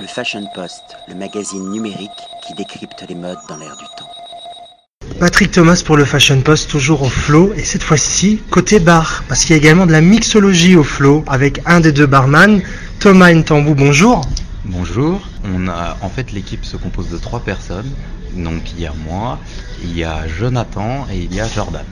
Le 0.00 0.06
Fashion 0.06 0.44
Post, 0.54 0.82
le 1.08 1.14
magazine 1.16 1.70
numérique 1.70 2.10
qui 2.46 2.54
décrypte 2.54 3.04
les 3.08 3.16
modes 3.16 3.38
dans 3.48 3.56
l'air 3.56 3.76
du 3.76 3.84
temps. 3.96 5.18
Patrick 5.18 5.50
Thomas 5.50 5.82
pour 5.84 5.96
le 5.96 6.04
Fashion 6.04 6.40
Post, 6.40 6.70
toujours 6.70 7.02
au 7.02 7.08
flow, 7.08 7.52
et 7.56 7.64
cette 7.64 7.82
fois-ci 7.82 8.40
côté 8.50 8.78
bar, 8.78 9.24
parce 9.28 9.40
qu'il 9.44 9.50
y 9.50 9.54
a 9.54 9.56
également 9.56 9.86
de 9.86 9.92
la 9.92 10.00
mixologie 10.00 10.76
au 10.76 10.84
flow 10.84 11.24
avec 11.26 11.60
un 11.66 11.80
des 11.80 11.90
deux 11.90 12.06
barman, 12.06 12.62
Thomas 13.00 13.32
Ntambou, 13.32 13.74
bonjour. 13.74 14.20
Bonjour, 14.64 15.20
on 15.44 15.66
a, 15.66 15.96
en 16.00 16.08
fait 16.08 16.30
l'équipe 16.32 16.64
se 16.64 16.76
compose 16.76 17.08
de 17.08 17.18
trois 17.18 17.40
personnes, 17.40 17.90
donc 18.36 18.70
il 18.72 18.80
y 18.80 18.86
a 18.86 18.92
moi, 19.04 19.40
il 19.82 19.96
y 19.96 20.04
a 20.04 20.28
Jonathan 20.28 21.06
et 21.12 21.18
il 21.18 21.34
y 21.34 21.40
a 21.40 21.48
Jordan. 21.48 21.84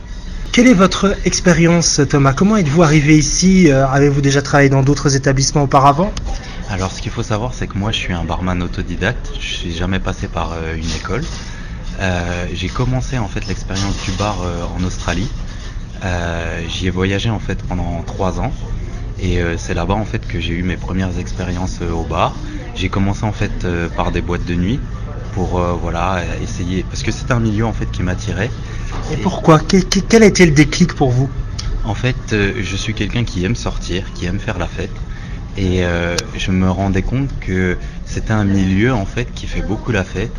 Quelle 0.52 0.68
est 0.68 0.75
votre 0.75 1.16
expérience 1.25 2.00
Thomas? 2.09 2.32
Comment 2.32 2.57
êtes-vous 2.57 2.82
arrivé 2.82 3.18
ici? 3.18 3.70
Euh, 3.70 3.86
Avez-vous 3.88 4.20
déjà 4.23 4.41
travaillé 4.41 4.70
dans 4.70 4.82
d'autres 4.82 5.14
établissements 5.14 5.64
auparavant? 5.64 6.12
Alors 6.68 6.90
ce 6.90 7.00
qu'il 7.00 7.12
faut 7.12 7.22
savoir 7.22 7.54
c'est 7.54 7.68
que 7.68 7.78
moi 7.78 7.92
je 7.92 7.98
suis 7.98 8.12
un 8.12 8.24
barman 8.24 8.60
autodidacte, 8.60 9.30
je 9.38 9.46
suis 9.46 9.72
jamais 9.72 10.00
passé 10.00 10.27
par 10.27 10.52
euh, 10.52 10.74
une 10.74 10.91
école. 10.96 11.24
Euh, 12.00 12.46
j'ai 12.52 12.68
commencé 12.68 13.18
en 13.18 13.28
fait 13.28 13.46
l'expérience 13.46 14.02
du 14.04 14.10
bar 14.12 14.42
euh, 14.42 14.64
en 14.77 14.82
Australie. 14.84 15.28
J'y 16.68 16.88
ai 16.88 16.91
voyagé 16.91 17.30
en 17.30 17.38
fait 17.38 17.62
pendant 17.62 18.02
trois 18.02 18.41
ans 18.41 18.52
et 19.18 19.38
c'est 19.56 19.74
là-bas 19.74 19.94
en 19.94 20.05
fait 20.05 20.27
que 20.27 20.38
j'ai 20.38 20.52
eu 20.52 20.62
mes 20.62 20.77
premières 20.77 21.18
expériences 21.18 21.80
au 21.80 22.02
bar. 22.02 22.36
J'ai 22.74 22.88
commencé 22.91 23.24
en 23.24 23.33
fait 23.33 23.66
par 23.96 24.12
des 24.12 24.20
boîtes 24.20 24.44
de 24.44 24.55
nuit 24.55 24.78
pour 25.33 25.58
voilà 25.58 26.22
essayer 26.42 26.84
parce 26.84 27.02
que 27.02 27.10
c'était 27.10 27.33
un 27.33 27.41
milieu 27.41 27.64
en 27.64 27.72
fait 27.72 27.91
qui 27.91 28.02
m'attirait. 28.02 28.50
Et 29.10 29.16
pourquoi? 29.16 29.58
Quel, 29.58 30.22
a 30.22 30.27
été 30.27 30.46
le 30.46 30.52
déclic 30.52 30.94
pour 30.94 31.10
vous? 31.10 31.30
En 31.83 31.94
fait, 31.94 32.14
je 32.30 32.77
suis 32.77 32.94
quelqu'un 32.94 33.24
qui 33.24 33.44
aime 33.44 33.56
sortir, 33.56 34.12
qui 34.14 34.27
aime 34.27 34.38
faire 34.38 34.58
la 34.58 34.69
fête. 34.69 34.94
Et 35.56 35.84
euh, 35.84 36.16
je 36.37 36.51
me 36.51 36.70
rendais 36.70 37.02
compte 37.02 37.30
que 37.41 37.77
c'était 38.05 38.33
un 38.33 38.45
milieu 38.45 38.92
en 38.92 39.06
fait 39.06 39.27
qui 39.34 39.47
fait 39.47 39.62
beaucoup 39.62 39.92
la 39.92 40.05
fête. 40.05 40.34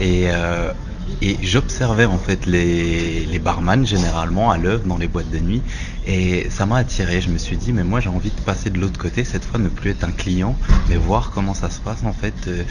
Et, 0.00 0.24
euh, 0.30 0.72
et 1.20 1.36
j'observais 1.42 2.06
en 2.06 2.18
fait 2.18 2.46
les, 2.46 3.26
les 3.26 3.38
barman 3.38 3.86
généralement 3.86 4.50
à 4.50 4.56
l'œuvre 4.56 4.84
dans 4.86 4.98
les 4.98 5.08
boîtes 5.08 5.30
de 5.30 5.38
nuit. 5.38 5.62
Et 6.06 6.48
ça 6.50 6.66
m'a 6.66 6.76
attiré. 6.76 7.20
Je 7.20 7.28
me 7.28 7.38
suis 7.38 7.56
dit, 7.56 7.72
mais 7.72 7.84
moi 7.84 8.00
j'ai 8.00 8.08
envie 8.08 8.30
de 8.30 8.40
passer 8.40 8.70
de 8.70 8.78
l'autre 8.78 8.98
côté, 8.98 9.24
cette 9.24 9.44
fois 9.44 9.58
ne 9.58 9.68
plus 9.68 9.90
être 9.90 10.04
un 10.04 10.12
client, 10.12 10.56
mais 10.88 10.96
voir 10.96 11.30
comment 11.34 11.54
ça 11.54 11.70
se 11.70 11.80
passe 11.80 12.02
en 12.04 12.12
fait 12.12 12.34
euh, 12.48 12.62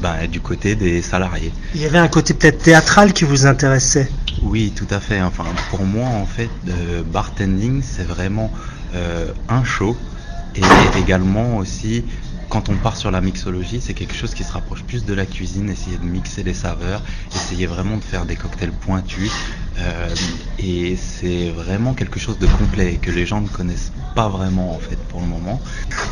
ben, 0.00 0.26
du 0.30 0.40
côté 0.40 0.74
des 0.74 1.02
salariés. 1.02 1.52
Il 1.74 1.80
y 1.80 1.86
avait 1.86 1.98
un 1.98 2.08
côté 2.08 2.34
peut-être 2.34 2.62
théâtral 2.62 3.12
qui 3.12 3.24
vous 3.24 3.46
intéressait. 3.46 4.10
Oui, 4.42 4.72
tout 4.76 4.86
à 4.90 5.00
fait. 5.00 5.20
Enfin, 5.22 5.44
pour 5.70 5.84
moi, 5.84 6.06
en 6.06 6.26
fait, 6.26 6.50
euh, 6.68 7.02
bartending, 7.02 7.82
c'est 7.82 8.06
vraiment 8.06 8.52
euh, 8.94 9.32
un 9.48 9.64
show 9.64 9.96
et 10.58 10.98
également 10.98 11.56
aussi, 11.58 12.04
quand 12.48 12.68
on 12.68 12.76
part 12.76 12.96
sur 12.96 13.10
la 13.10 13.20
mixologie, 13.20 13.80
c'est 13.84 13.94
quelque 13.94 14.14
chose 14.14 14.32
qui 14.34 14.44
se 14.44 14.52
rapproche 14.52 14.82
plus 14.84 15.04
de 15.04 15.14
la 15.14 15.26
cuisine, 15.26 15.68
essayer 15.68 15.96
de 15.96 16.04
mixer 16.04 16.42
les 16.42 16.54
saveurs, 16.54 17.02
essayer 17.34 17.66
vraiment 17.66 17.96
de 17.96 18.04
faire 18.04 18.24
des 18.24 18.36
cocktails 18.36 18.70
pointus. 18.70 19.30
euh, 19.78 20.08
et 20.58 20.96
c'est 20.96 21.50
vraiment 21.50 21.92
quelque 21.92 22.18
chose 22.18 22.38
de 22.38 22.46
complet 22.46 22.94
et 22.94 22.96
que 22.96 23.10
les 23.10 23.26
gens 23.26 23.40
ne 23.40 23.48
connaissent 23.48 23.92
pas 24.14 24.28
vraiment 24.28 24.74
en 24.74 24.78
fait 24.78 24.96
pour 25.10 25.20
le 25.20 25.26
moment. 25.26 25.60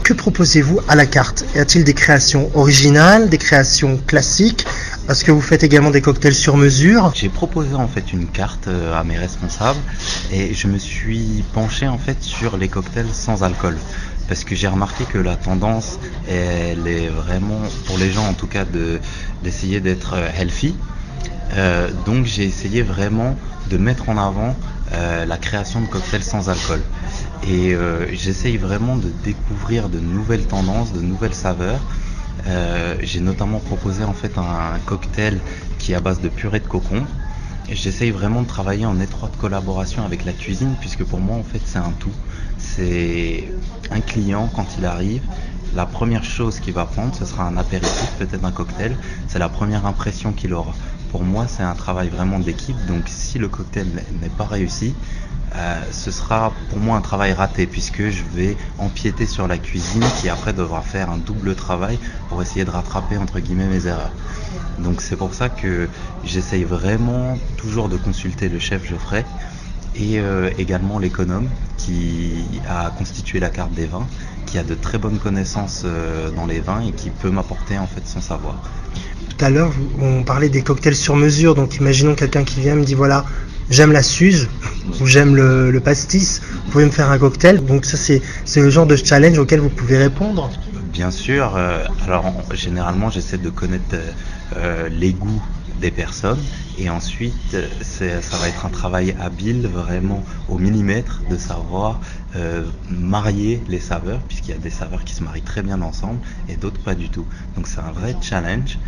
Que 0.03 0.13
proposez-vous 0.13 0.81
à 0.89 0.97
la 0.97 1.07
carte? 1.07 1.47
Y 1.55 1.61
a-t-il 1.61 1.85
des 1.85 1.95
créations 1.95 2.51
originales, 2.55 3.31
des 3.31 3.39
créations 3.39 3.99
classiques? 4.07 4.67
Est-ce 5.09 5.25
que 5.25 5.33
vous 5.33 5.41
faites 5.41 5.63
également 5.63 5.91
des 5.91 6.03
cocktails 6.03 6.35
sur 6.35 6.57
mesure? 6.57 7.13
J'ai 7.15 7.29
proposé 7.29 7.75
en 7.75 7.89
fait 7.89 8.13
une 8.13 8.27
carte 8.27 8.69
euh, 8.69 8.99
à 8.99 9.05
mes 9.05 9.17
responsables 9.17 9.81
et 10.33 10.53
je 10.53 10.67
me 10.67 10.79
suis 10.79 11.45
penché 11.55 11.89
en 11.89 11.99
fait 11.99 12.23
sur 12.23 12.57
les 12.57 12.69
cocktails 12.69 13.13
sans 13.13 13.43
alcool 13.45 13.77
parce 14.29 14.45
que 14.45 14.55
j'ai 14.55 14.69
remarqué 14.69 15.05
que 15.05 15.19
la 15.19 15.37
tendance 15.37 15.99
elle 16.29 16.87
est 16.87 17.09
vraiment 17.09 17.61
pour 17.87 17.99
les 17.99 18.11
gens 18.11 18.27
en 18.27 18.35
tout 18.35 18.47
cas 18.47 18.65
de 18.65 19.01
d'essayer 19.43 19.81
d'être 19.81 20.15
euh, 20.15 20.29
healthy. 20.39 20.75
Euh, 21.53 21.91
donc 22.07 22.25
j'ai 22.25 22.45
essayé 22.45 22.83
vraiment 22.83 23.37
de 23.71 23.77
mettre 23.77 24.09
en 24.09 24.17
avant 24.17 24.57
euh, 24.93 25.25
la 25.27 25.37
création 25.37 25.81
de 25.81 25.87
cocktails 25.87 26.23
sans 26.23 26.49
alcool. 26.49 26.81
Et 27.47 27.77
j'essaye 28.13 28.57
vraiment 28.57 28.97
de 28.97 29.11
découvrir 29.23 29.91
de 29.91 30.01
nouvelles 30.01 30.47
tendances, 30.47 30.95
de 30.95 31.03
nouvelles 31.03 31.35
saveurs. 31.35 31.81
J'ai 33.03 33.21
notamment 33.21 33.59
proposé 33.59 34.03
en 34.03 34.15
fait 34.15 34.39
un 34.39 34.79
cocktail 34.87 35.39
qui 35.79 35.93
est 35.93 35.95
à 35.95 36.01
base 36.01 36.23
de 36.23 36.31
purée 36.31 36.61
de 36.61 36.67
cocon. 36.67 37.05
J'essaye 37.71 38.11
vraiment 38.11 38.43
de 38.43 38.47
travailler 38.47 38.85
en 38.85 39.01
étroite 39.01 39.37
collaboration 39.37 40.05
avec 40.05 40.25
la 40.25 40.33
cuisine 40.33 40.77
puisque 40.81 41.03
pour 41.05 41.21
moi 41.21 41.37
en 41.37 41.43
fait 41.43 41.63
c'est 41.65 41.79
un 41.79 41.93
tout. 41.99 42.13
C'est 42.59 43.51
un 43.91 44.01
client 44.01 44.51
quand 44.55 44.77
il 44.77 44.85
arrive, 44.85 45.23
la 45.75 45.87
première 45.87 46.25
chose 46.25 46.61
qu'il 46.61 46.75
va 46.75 46.85
prendre 46.85 47.15
ce 47.15 47.25
sera 47.25 47.45
un 47.45 47.57
apéritif, 47.57 48.13
peut-être 48.19 48.45
un 48.45 48.53
cocktail. 48.53 48.97
C'est 49.29 49.39
la 49.39 49.49
première 49.49 49.87
impression 49.87 50.33
qu'il 50.33 50.53
aura. 50.53 50.75
Pour 51.11 51.25
moi 51.25 51.47
c'est 51.49 51.63
un 51.63 51.75
travail 51.75 52.09
vraiment 52.11 52.39
d'équipe 52.39 52.77
donc 52.87 53.09
si 53.09 53.39
le 53.39 53.49
cocktail 53.49 53.87
n'est 54.21 54.29
pas 54.29 54.45
réussi, 54.45 54.95
euh, 55.57 55.81
ce 55.93 56.11
sera 56.11 56.53
pour 56.69 56.79
moi 56.79 56.97
un 56.97 57.01
travail 57.01 57.33
raté 57.33 57.67
puisque 57.67 58.09
je 58.09 58.23
vais 58.35 58.57
empiéter 58.79 59.27
sur 59.27 59.47
la 59.47 59.57
cuisine 59.57 60.05
qui 60.21 60.29
après 60.29 60.53
devra 60.53 60.83
faire 60.83 61.11
un 61.11 61.19
double 61.19 61.55
travail 61.55 61.99
pour 62.29 62.43
essayer 62.43 62.65
de 62.65 62.71
rattraper 62.71 63.17
entre 63.17 63.39
guillemets 63.39 63.69
mes 63.69 63.87
erreurs. 63.87 64.13
Donc 64.79 65.01
c'est 65.01 65.17
pour 65.17 65.35
ça 65.35 65.49
que 65.49 65.89
j'essaye 66.25 66.65
vraiment 66.65 67.39
toujours 67.57 67.89
de 67.89 67.97
consulter 67.97 68.49
le 68.49 68.59
chef 68.59 68.89
Geoffrey 68.89 69.25
et 69.97 70.19
euh, 70.19 70.51
également 70.59 70.99
l'économe 70.99 71.49
qui 71.77 72.45
a 72.69 72.91
constitué 72.91 73.39
la 73.39 73.51
carte 73.51 73.73
des 73.75 73.87
vins, 73.87 74.07
qui 74.47 74.59
a 74.59 74.65
de 74.65 74.75
très 74.75 74.99
bonnes 74.99 75.19
connaissances 75.19 75.83
euh, 75.85 76.31
dans 76.31 76.47
les 76.47 76.61
vins 76.61 76.81
et 76.81 76.93
qui 76.93 77.11
peut 77.11 77.31
m'apporter 77.31 77.79
en 77.79 77.87
fait 77.87 78.07
son 78.07 78.21
savoir. 78.21 78.57
Tout 79.37 79.45
à 79.45 79.51
l'heure, 79.51 79.73
on 80.01 80.23
parlait 80.23 80.49
des 80.49 80.63
cocktails 80.63 80.97
sur 80.97 81.17
mesure. 81.17 81.55
Donc, 81.55 81.77
imaginons 81.77 82.15
quelqu'un 82.15 82.45
qui 82.45 82.61
vient 82.61 82.77
me 82.77 82.85
dit 82.85 82.95
voilà, 82.95 83.25
j'aime 83.71 83.93
la 83.93 84.03
suze 84.03 84.49
ou 85.01 85.07
j'aime 85.07 85.35
le, 85.37 85.81
pastis. 85.81 86.41
Vous 86.67 86.71
pouvez 86.73 86.85
me 86.87 86.91
faire 86.91 87.11
un 87.11 87.19
cocktail. 87.19 87.65
Donc, 87.65 87.85
ça, 87.85 87.97
c'est 87.97 88.23
le 88.61 88.71
genre 88.71 88.87
de 88.87 88.97
challenge 88.97 89.39
auquel 89.39 89.61
vous 89.61 89.71
pouvez 89.71 89.99
répondre. 89.99 90.51
Bien 90.95 91.11
sûr, 91.11 91.57
euh, 91.57 91.85
alors 92.05 92.27
en- 92.27 92.45
généralement 92.55 93.11
j'essaie 93.11 93.37
de 93.39 93.51
connaître 93.51 93.95
euh, 93.95 94.13
euh, 94.57 94.89
les 94.89 95.13
goûts 95.13 95.43
des 95.81 95.91
personnes 95.91 96.39
et 96.79 96.89
ensuite 96.89 97.57
ça 97.83 98.37
va 98.39 98.49
être 98.49 98.65
un 98.65 98.69
travail 98.69 99.17
habile 99.19 99.67
vraiment 99.67 100.25
au 100.49 100.57
millimètre 100.57 101.23
de 101.29 101.37
savoir 101.37 102.01
marier 102.89 103.65
les 103.69 103.81
saveurs 103.81 104.21
puisqu'il 104.23 104.53
y 104.53 104.55
a 104.55 104.59
des 104.59 104.71
saveurs 104.71 105.03
qui 105.05 105.15
se 105.15 105.25
marient 105.25 105.43
très 105.43 105.63
bien 105.63 105.83
ensemble 105.83 106.21
et 106.49 106.57
d'autres 106.57 106.81
pas 106.81 106.95
du 106.95 107.09
tout. 107.11 107.27
Donc 107.57 107.67
c'est 107.67 107.81
un 107.81 107.91
vrai 107.91 108.17
challenge. 108.23 108.79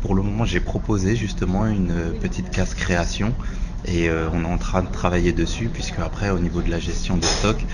Pour 0.00 0.14
le 0.14 0.22
moment 0.22 0.44
j'ai 0.44 0.60
proposé 0.60 1.16
justement 1.16 1.66
une 1.66 2.12
petite 2.20 2.50
case 2.50 2.74
création 2.74 3.34
et 3.86 4.08
euh, 4.08 4.28
on 4.32 4.44
est 4.44 4.52
en 4.52 4.58
train 4.58 4.82
de 4.82 4.90
travailler 4.90 5.32
dessus 5.32 5.70
puisque 5.72 5.98
après 5.98 6.30
au 6.30 6.38
niveau 6.38 6.62
de 6.62 6.70
la 6.70 6.78
gestion 6.78 7.16
des 7.16 7.26
stocks 7.26 7.64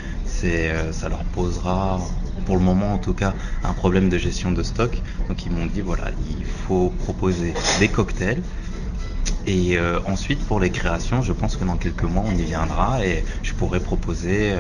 euh, 0.45 0.91
ça 0.93 1.09
leur 1.09 1.23
posera 1.23 2.01
pour 2.47 2.57
le 2.57 2.63
moment 2.63 2.95
en 2.95 2.99
tout 2.99 3.15
cas 3.15 3.33
un 3.63 3.73
problème 3.73 4.09
de 4.09 4.19
gestion 4.19 4.51
de 4.51 4.65
stock 4.65 4.91
donc 5.29 5.47
ils 5.47 5.53
m'ont 5.53 5.67
dit 5.67 5.81
voilà 5.81 6.11
il 6.37 6.45
faut 6.67 6.93
proposer 7.05 7.55
des 7.79 7.89
cocktails. 7.89 8.43
Et 9.47 9.77
euh, 9.77 9.99
ensuite 10.07 10.41
pour 10.47 10.59
les 10.59 10.71
créations 10.71 11.23
je 11.23 11.33
pense 11.33 11.57
que 11.57 11.65
dans 11.65 11.77
quelques 11.77 12.03
mois 12.03 12.25
on 12.27 12.37
y 12.37 12.43
viendra 12.43 13.05
et 13.05 13.25
je 13.43 13.53
pourrai 13.53 13.79
proposer 13.79 14.53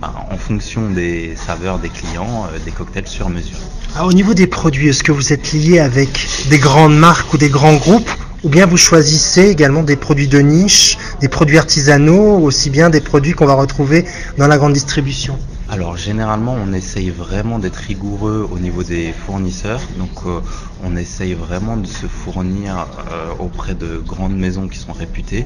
ben, 0.00 0.12
en 0.30 0.36
fonction 0.36 0.90
des 0.90 1.34
saveurs 1.34 1.80
des 1.80 1.88
clients 1.88 2.46
des 2.64 2.70
cocktails 2.70 3.08
sur 3.08 3.28
mesure. 3.28 3.58
Alors, 3.94 4.08
au 4.08 4.12
niveau 4.12 4.34
des 4.34 4.46
produits, 4.46 4.88
est-ce 4.88 5.02
que 5.02 5.12
vous 5.12 5.32
êtes 5.32 5.52
lié 5.52 5.78
avec 5.78 6.26
des 6.50 6.58
grandes 6.58 6.98
marques 6.98 7.32
ou 7.32 7.38
des 7.38 7.48
grands 7.48 7.76
groupes 7.76 8.10
ou 8.44 8.48
bien 8.48 8.66
vous 8.66 8.76
choisissez 8.76 9.48
également 9.48 9.82
des 9.82 9.96
produits 9.96 10.28
de 10.28 10.38
niche, 10.38 10.98
des 11.20 11.28
produits 11.28 11.58
artisanaux, 11.58 12.38
aussi 12.38 12.70
bien 12.70 12.90
des 12.90 13.00
produits 13.00 13.32
qu'on 13.32 13.46
va 13.46 13.54
retrouver 13.54 14.04
dans 14.38 14.46
la 14.46 14.58
grande 14.58 14.72
distribution. 14.72 15.38
Alors 15.68 15.96
généralement 15.96 16.54
on 16.54 16.72
essaye 16.72 17.10
vraiment 17.10 17.58
d'être 17.58 17.76
rigoureux 17.76 18.48
au 18.52 18.58
niveau 18.60 18.84
des 18.84 19.12
fournisseurs, 19.12 19.80
donc 19.98 20.24
euh, 20.24 20.38
on 20.84 20.96
essaye 20.96 21.34
vraiment 21.34 21.76
de 21.76 21.88
se 21.88 22.06
fournir 22.06 22.86
euh, 23.10 23.32
auprès 23.40 23.74
de 23.74 23.96
grandes 23.98 24.36
maisons 24.36 24.68
qui 24.68 24.78
sont 24.78 24.92
réputées, 24.92 25.44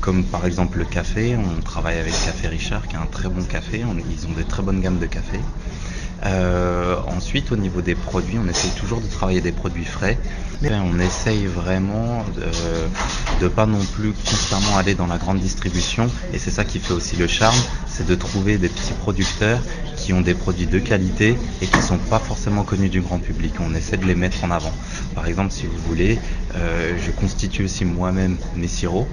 comme 0.00 0.22
par 0.22 0.46
exemple 0.46 0.78
le 0.78 0.84
café, 0.84 1.36
on 1.36 1.60
travaille 1.62 1.98
avec 1.98 2.12
Café 2.12 2.46
Richard 2.46 2.86
qui 2.86 2.94
est 2.94 2.98
un 2.98 3.08
très 3.10 3.28
bon 3.28 3.42
café, 3.42 3.82
ils 3.82 4.26
ont 4.28 4.34
des 4.36 4.44
très 4.44 4.62
bonnes 4.62 4.80
gammes 4.80 4.98
de 4.98 5.06
café. 5.06 5.40
Euh, 6.24 6.96
ensuite 7.08 7.52
au 7.52 7.56
niveau 7.56 7.82
des 7.82 7.94
produits, 7.94 8.38
on 8.42 8.48
essaye 8.48 8.70
toujours 8.70 9.00
de 9.00 9.06
travailler 9.06 9.40
des 9.40 9.52
produits 9.52 9.84
frais. 9.84 10.18
On 10.62 10.98
essaye 10.98 11.46
vraiment 11.46 12.24
de, 12.34 13.44
de 13.44 13.48
pas 13.48 13.66
non 13.66 13.84
plus 13.84 14.12
constamment 14.12 14.78
aller 14.78 14.94
dans 14.94 15.06
la 15.06 15.18
grande 15.18 15.38
distribution 15.38 16.08
et 16.32 16.38
c'est 16.38 16.50
ça 16.50 16.64
qui 16.64 16.78
fait 16.78 16.94
aussi 16.94 17.16
le 17.16 17.26
charme, 17.26 17.58
c'est 17.86 18.06
de 18.06 18.14
trouver 18.14 18.56
des 18.56 18.68
petits 18.68 18.94
producteurs 18.94 19.60
qui 19.96 20.12
ont 20.14 20.22
des 20.22 20.34
produits 20.34 20.66
de 20.66 20.78
qualité 20.78 21.36
et 21.60 21.66
qui 21.66 21.82
sont 21.82 21.98
pas 21.98 22.18
forcément 22.18 22.64
connus 22.64 22.88
du 22.88 23.02
grand 23.02 23.18
public. 23.18 23.54
On 23.60 23.74
essaie 23.74 23.98
de 23.98 24.06
les 24.06 24.14
mettre 24.14 24.44
en 24.44 24.50
avant. 24.50 24.72
Par 25.14 25.26
exemple, 25.26 25.52
si 25.52 25.66
vous 25.66 25.78
voulez, 25.86 26.18
euh, 26.54 26.96
je 27.04 27.10
constitue 27.10 27.64
aussi 27.64 27.84
moi-même 27.84 28.36
mes 28.56 28.68
sirops 28.68 29.08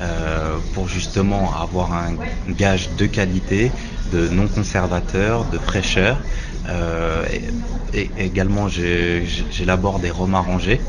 euh, 0.00 0.56
pour 0.72 0.88
justement 0.88 1.54
avoir 1.60 1.92
un 1.92 2.14
gage 2.48 2.88
de 2.96 3.04
qualité, 3.06 3.70
de 4.12 4.28
non 4.28 4.46
conservateur, 4.48 5.44
de 5.46 5.58
fraîcheur. 5.58 6.18
Euh, 6.68 7.24
et, 7.94 8.00
et 8.02 8.10
également, 8.24 8.68
j'ai- 8.68 9.24
j'élabore 9.50 9.98
des 9.98 10.10
rhums 10.10 10.34
arrangés 10.34 10.80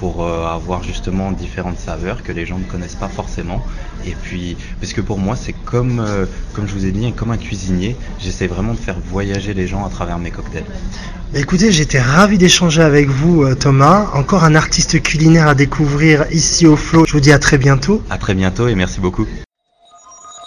pour 0.00 0.24
euh, 0.24 0.46
avoir 0.46 0.82
justement 0.82 1.30
différentes 1.32 1.78
saveurs 1.78 2.22
que 2.22 2.32
les 2.32 2.46
gens 2.46 2.58
ne 2.58 2.64
connaissent 2.64 2.96
pas 2.96 3.08
forcément. 3.08 3.64
Et 4.06 4.14
puis, 4.22 4.56
parce 4.80 4.92
que 4.92 5.00
pour 5.00 5.18
moi, 5.18 5.34
c'est 5.36 5.54
comme, 5.64 6.00
euh, 6.00 6.26
comme 6.52 6.66
je 6.68 6.72
vous 6.74 6.84
ai 6.84 6.90
dit, 6.92 7.10
comme 7.12 7.30
un 7.30 7.36
cuisinier, 7.38 7.96
j'essaie 8.18 8.46
vraiment 8.48 8.72
de 8.74 8.78
faire 8.78 8.96
voyager 9.10 9.54
les 9.54 9.66
gens 9.66 9.86
à 9.86 9.88
travers 9.88 10.18
mes 10.18 10.30
cocktails. 10.30 10.64
Bah, 11.32 11.38
Écoutez, 11.40 11.72
j'étais 11.72 12.00
ravi 12.00 12.38
d'échanger 12.38 12.82
avec 12.82 13.08
vous, 13.08 13.44
euh, 13.44 13.54
Thomas. 13.54 14.10
Encore 14.14 14.44
un 14.44 14.54
artiste 14.56 15.00
culinaire 15.02 15.48
à 15.48 15.54
découvrir 15.54 16.26
ici 16.32 16.66
au 16.66 16.76
Flow. 16.76 17.04
Je 17.06 17.12
vous 17.12 17.20
dis 17.20 17.32
à 17.32 17.38
très 17.38 17.56
bientôt. 17.56 18.02
À 18.10 18.18
très 18.18 18.34
bientôt 18.34 18.68
et 18.68 18.74
merci 18.74 19.00
beaucoup. 19.00 19.26